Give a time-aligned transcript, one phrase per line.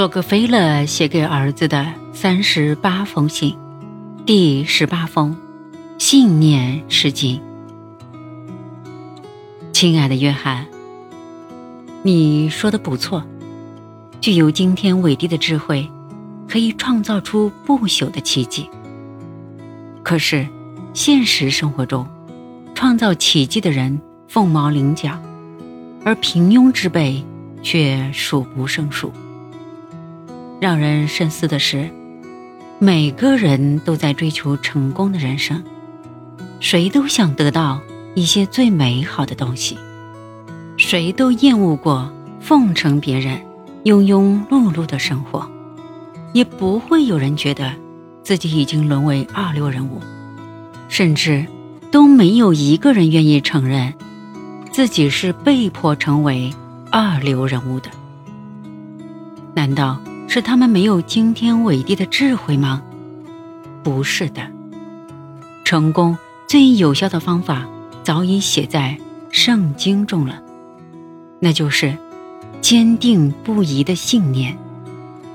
[0.00, 3.54] 洛克菲勒写给儿子的三十八封信，
[4.24, 5.36] 第十八封：
[5.98, 7.38] 信念是金。
[9.74, 10.66] 亲爱的约翰，
[12.02, 13.22] 你说的不错，
[14.22, 15.86] 具有惊天伟地的智慧，
[16.48, 18.70] 可以创造出不朽的奇迹。
[20.02, 20.48] 可是，
[20.94, 22.08] 现实生活中，
[22.74, 25.20] 创造奇迹的人凤毛麟角，
[26.06, 27.22] 而平庸之辈
[27.62, 29.12] 却数不胜数。
[30.60, 31.88] 让人深思的是，
[32.78, 35.64] 每个人都在追求成功的人生，
[36.60, 37.80] 谁都想得到
[38.14, 39.78] 一些最美好的东西，
[40.76, 43.40] 谁都厌恶过奉承别人、
[43.84, 45.50] 庸庸碌碌的生活，
[46.34, 47.72] 也不会有人觉得
[48.22, 49.98] 自己已经沦为二流人物，
[50.90, 51.46] 甚至
[51.90, 53.94] 都没有一个人愿意承认
[54.70, 56.52] 自己是被迫成为
[56.90, 57.88] 二流人物的。
[59.54, 59.98] 难道？
[60.32, 62.80] 是他们没有惊天伟地的智慧吗？
[63.82, 64.40] 不是的，
[65.64, 67.66] 成功最有效的方法
[68.04, 68.96] 早已写在
[69.32, 70.40] 圣经中了，
[71.40, 71.98] 那就是
[72.60, 74.56] 坚定不移的信念，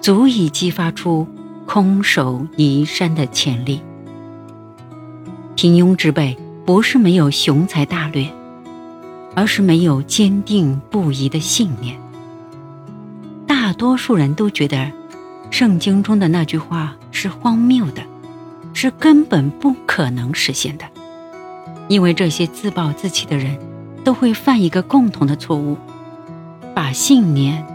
[0.00, 1.26] 足以激发出
[1.66, 3.80] 空手移山的潜力。
[5.56, 8.28] 平庸之辈不是没有雄才大略，
[9.34, 11.98] 而是没有坚定不移的信念。
[13.64, 14.92] 大多数人都觉得，
[15.50, 18.02] 圣经中的那句话是荒谬的，
[18.74, 20.84] 是根本不可能实现的。
[21.88, 23.58] 因为这些自暴自弃的人，
[24.04, 25.78] 都会犯一个共同的错误，
[26.74, 27.66] 把信念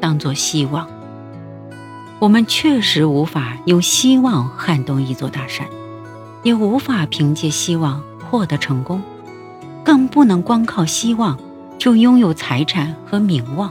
[0.00, 0.88] 当作希望。
[2.18, 5.66] 我们确实无法用希望撼动一座大山，
[6.44, 9.02] 也无法凭借希望获得成功，
[9.84, 11.38] 更不能光靠希望
[11.76, 13.70] 就拥有财产和名望。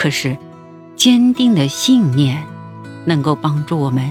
[0.00, 0.34] 可是，
[0.96, 2.42] 坚定的信念
[3.04, 4.10] 能够帮助我们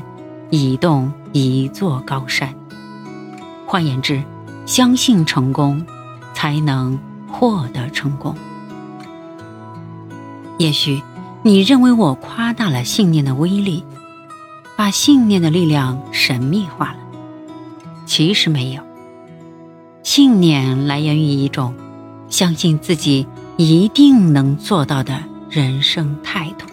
[0.52, 2.54] 移动一座高山。
[3.66, 4.22] 换言之，
[4.68, 5.84] 相信成功，
[6.36, 8.36] 才能获得成功。
[10.60, 11.02] 也许
[11.42, 13.84] 你认为我夸大了信念的威力，
[14.78, 17.00] 把信念的力量神秘化了。
[18.06, 18.84] 其实没有，
[20.04, 21.74] 信念来源于一种
[22.30, 23.26] 相信自己
[23.58, 25.24] 一定能做到的。
[25.50, 26.68] 人生态度，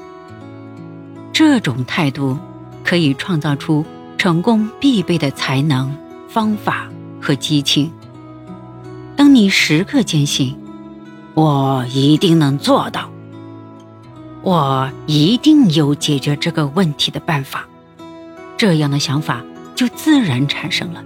[1.32, 2.38] 这种态度
[2.84, 3.86] 可以创造出
[4.18, 5.96] 成功必备的才能、
[6.28, 6.86] 方法
[7.18, 7.90] 和激情。
[9.16, 10.54] 当你时刻坚信
[11.32, 13.10] “我一定能做到”，
[14.44, 17.66] 我一定有解决这个问题的办法，
[18.58, 19.42] 这样的想法
[19.74, 21.02] 就自然产生了。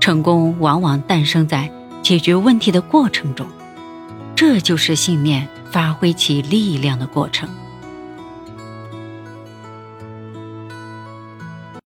[0.00, 1.70] 成功往往诞生在
[2.02, 3.46] 解决问题的过程中，
[4.34, 5.48] 这就是信念。
[5.70, 7.67] 发挥其力量的过程。